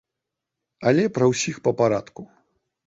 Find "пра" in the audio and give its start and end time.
1.19-1.25